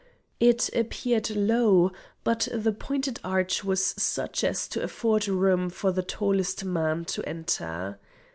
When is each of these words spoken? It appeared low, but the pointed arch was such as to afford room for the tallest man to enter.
It 0.39 0.67
appeared 0.75 1.29
low, 1.29 1.91
but 2.23 2.47
the 2.51 2.71
pointed 2.71 3.19
arch 3.23 3.63
was 3.63 3.93
such 4.01 4.43
as 4.43 4.67
to 4.69 4.81
afford 4.81 5.27
room 5.27 5.69
for 5.69 5.91
the 5.91 6.01
tallest 6.01 6.65
man 6.65 7.05
to 7.05 7.23
enter. 7.29 7.99